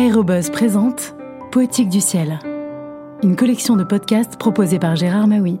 [0.00, 1.14] Aérobuzz présente
[1.52, 2.38] Poétique du ciel,
[3.22, 5.58] une collection de podcasts proposée par Gérard Maui.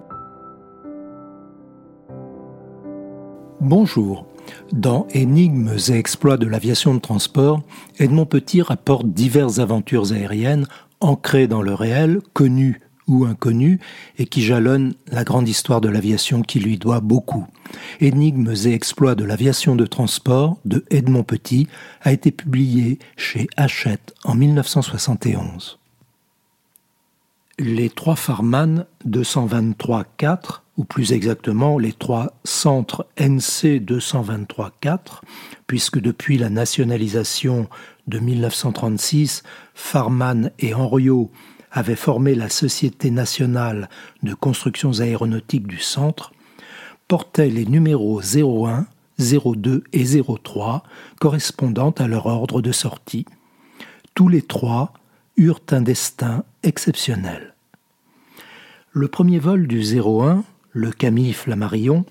[3.60, 4.24] Bonjour.
[4.72, 7.60] Dans Énigmes et exploits de l'aviation de transport,
[7.98, 10.66] Edmond Petit rapporte diverses aventures aériennes
[11.00, 12.80] ancrées dans le réel, connues
[13.10, 13.80] ou inconnues,
[14.18, 17.46] et qui jalonnent la grande histoire de l'aviation qui lui doit beaucoup.
[18.00, 21.68] Énigmes et exploits de l'aviation de transport de Edmond Petit
[22.02, 25.78] a été publié chez Hachette en 1971.
[27.58, 35.20] Les trois Farman 223-4, ou plus exactement les trois centres NC 223-4,
[35.66, 37.68] puisque depuis la nationalisation
[38.06, 39.42] de 1936,
[39.74, 41.30] Farman et Henriot
[41.72, 43.88] avaient formé la Société nationale
[44.22, 46.32] de constructions aéronautiques du centre,
[47.08, 48.86] portaient les numéros 01,
[49.18, 50.82] 02 et 03
[51.20, 53.26] correspondant à leur ordre de sortie.
[54.14, 54.92] Tous les trois
[55.36, 57.54] eurent un destin exceptionnel.
[58.92, 62.04] Le premier vol du 01, le Camille Flammarion,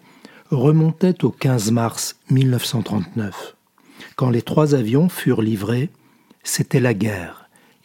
[0.52, 3.56] remontait au 15 mars 1939.
[4.16, 5.90] Quand les trois avions furent livrés,
[6.44, 7.39] c'était la guerre,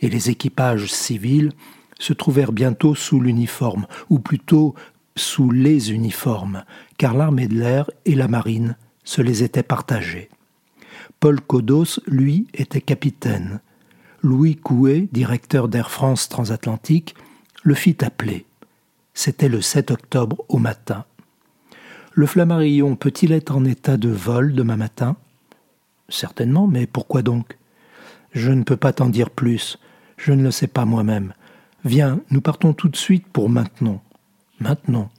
[0.05, 1.52] et les équipages civils
[1.98, 4.74] se trouvèrent bientôt sous l'uniforme, ou plutôt
[5.16, 6.64] sous les uniformes,
[6.98, 10.28] car l'armée de l'air et la marine se les étaient partagés.
[11.20, 13.60] Paul Codos, lui, était capitaine.
[14.22, 17.14] Louis Coué, directeur d'Air France transatlantique,
[17.62, 18.44] le fit appeler.
[19.14, 21.06] C'était le 7 octobre au matin.
[22.12, 25.16] Le Flammarion peut-il être en état de vol demain matin?
[26.10, 27.56] Certainement, mais pourquoi donc?
[28.32, 29.78] Je ne peux pas t'en dire plus.
[30.16, 31.34] Je ne le sais pas moi-même.
[31.84, 34.02] Viens, nous partons tout de suite pour maintenant.
[34.60, 35.10] Maintenant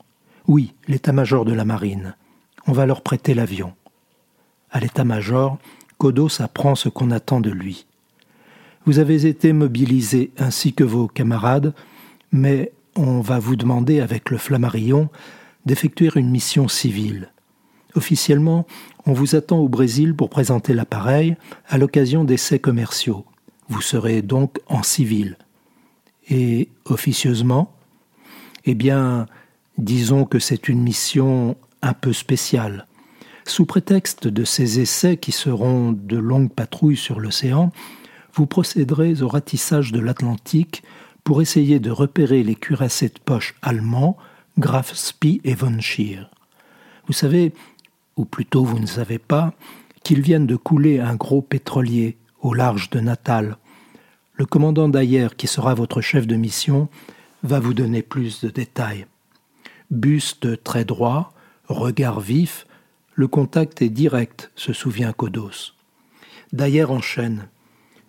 [0.47, 2.15] Oui, l'état-major de la marine.
[2.67, 3.73] On va leur prêter l'avion.
[4.71, 5.57] À l'état-major,
[5.97, 7.85] Kodos apprend ce qu'on attend de lui.
[8.85, 11.73] Vous avez été mobilisé ainsi que vos camarades,
[12.31, 15.09] mais on va vous demander avec le Flammarion
[15.65, 17.31] d'effectuer une mission civile.
[17.95, 18.67] Officiellement,
[19.05, 21.35] on vous attend au Brésil pour présenter l'appareil
[21.67, 23.25] à l'occasion d'essais commerciaux.
[23.69, 25.37] Vous serez donc en civil.
[26.29, 27.75] Et officieusement
[28.65, 29.27] eh bien,
[29.77, 32.87] disons que c'est une mission un peu spéciale.
[33.45, 37.71] Sous prétexte de ces essais qui seront de longues patrouilles sur l'océan,
[38.33, 40.83] vous procéderez au ratissage de l'Atlantique
[41.23, 44.17] pour essayer de repérer les cuirassés de poche allemands
[44.57, 46.21] Graf Spee et von Schier.
[47.07, 47.53] Vous savez,
[48.17, 49.53] ou plutôt vous ne savez pas,
[50.03, 53.57] qu'ils viennent de couler un gros pétrolier au large de Natal.
[54.35, 56.89] Le commandant d'Ayer, qui sera votre chef de mission,
[57.41, 59.07] va vous donner plus de détails.
[59.89, 61.33] Buste très droit,
[61.67, 62.67] regard vif,
[63.15, 65.73] le contact est direct, se souvient Kodos.
[66.53, 67.47] D'ailleurs enchaîne.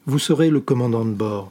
[0.04, 1.50] Vous serez le commandant de bord.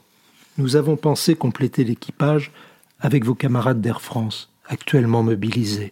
[0.60, 2.52] Nous avons pensé compléter l'équipage
[3.00, 5.92] avec vos camarades d'Air France, actuellement mobilisés.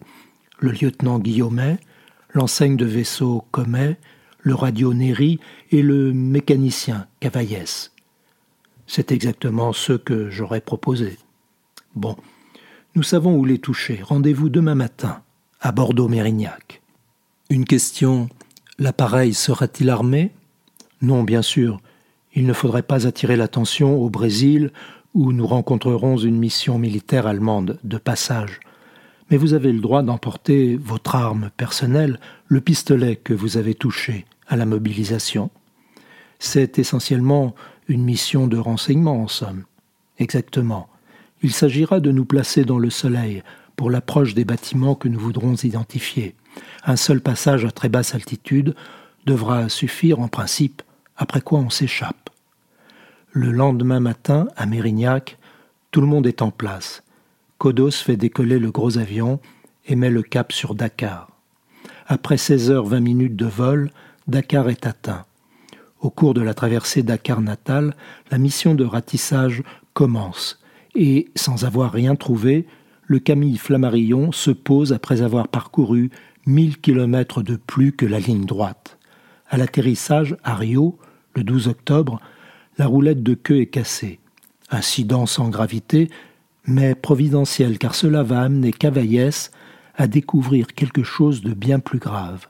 [0.59, 1.79] Le lieutenant Guillaumet,
[2.33, 3.97] l'enseigne de vaisseau Comet,
[4.43, 5.39] le radio Néry
[5.71, 7.91] et le mécanicien Cavaillès.
[8.85, 11.17] C'est exactement ce que j'aurais proposé.
[11.95, 12.17] Bon,
[12.95, 14.01] nous savons où les toucher.
[14.03, 15.21] Rendez-vous demain matin,
[15.61, 16.81] à Bordeaux-Mérignac.
[17.49, 18.29] Une question
[18.77, 20.31] l'appareil sera-t-il armé?
[21.01, 21.79] Non, bien sûr.
[22.33, 24.71] Il ne faudrait pas attirer l'attention au Brésil,
[25.13, 28.59] où nous rencontrerons une mission militaire allemande de passage.
[29.29, 34.25] Mais vous avez le droit d'emporter votre arme personnelle, le pistolet que vous avez touché
[34.47, 35.49] à la mobilisation.
[36.39, 37.55] C'est essentiellement
[37.87, 39.63] une mission de renseignement, en somme.
[40.19, 40.89] Exactement.
[41.41, 43.43] Il s'agira de nous placer dans le soleil
[43.75, 46.35] pour l'approche des bâtiments que nous voudrons identifier.
[46.85, 48.75] Un seul passage à très basse altitude
[49.25, 50.81] devra suffire en principe,
[51.17, 52.29] après quoi on s'échappe.
[53.31, 55.37] Le lendemain matin, à Mérignac,
[55.91, 57.02] tout le monde est en place.
[57.63, 59.39] Kodos fait décoller le gros avion
[59.85, 61.29] et met le cap sur Dakar.
[62.07, 63.89] Après 16 heures 20 minutes de vol,
[64.27, 65.23] Dakar est atteint.
[66.01, 67.95] Au cours de la traversée Dakar-Natal,
[68.31, 69.63] la mission de ratissage
[69.93, 70.59] commence
[70.93, 72.67] et, sans avoir rien trouvé,
[73.05, 76.11] le Camille Flammarion se pose après avoir parcouru
[76.45, 78.97] mille kilomètres de plus que la ligne droite.
[79.49, 80.99] À l'atterrissage à Rio,
[81.33, 82.19] le 12 octobre,
[82.77, 84.19] la roulette de queue est cassée.
[84.69, 86.09] Incident sans gravité,
[86.65, 89.51] mais providentiel car cela va amener Cavaillès
[89.95, 92.47] à découvrir quelque chose de bien plus grave.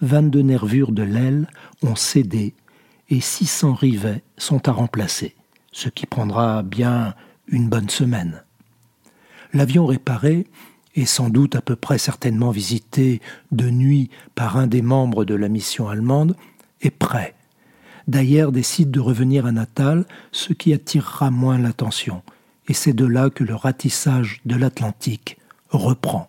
[0.00, 1.48] 22 nervures de l'aile
[1.82, 2.54] ont cédé
[3.08, 5.34] et 600 rivets sont à remplacer,
[5.70, 7.14] ce qui prendra bien
[7.46, 8.42] une bonne semaine.
[9.52, 10.46] L'avion réparé,
[10.94, 13.20] et sans doute à peu près certainement visité
[13.50, 16.36] de nuit par un des membres de la mission allemande,
[16.80, 17.34] est prêt.
[18.08, 22.22] Dayer décide de revenir à Natal, ce qui attirera moins l'attention.
[22.68, 25.38] Et c'est de là que le ratissage de l'Atlantique
[25.70, 26.28] reprend.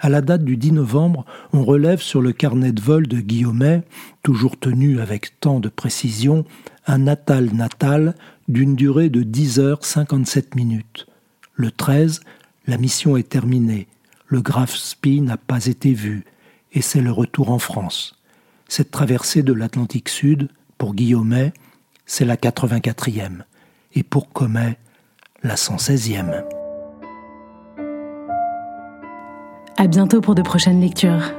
[0.00, 3.82] À la date du 10 novembre, on relève sur le carnet de vol de Guillaumet,
[4.22, 6.44] toujours tenu avec tant de précision,
[6.86, 8.14] un natal natal
[8.46, 11.06] d'une durée de 10 heures 57 minutes.
[11.54, 12.20] Le 13,
[12.68, 13.88] la mission est terminée,
[14.26, 16.24] le Graf Spee n'a pas été vu,
[16.72, 18.14] et c'est le retour en France.
[18.68, 21.52] Cette traversée de l'Atlantique Sud, pour Guillaumet,
[22.06, 23.42] c'est la 84e,
[23.94, 24.78] et pour Comet,
[25.42, 26.44] la 116e.
[29.76, 31.32] À bientôt pour de prochaines lectures.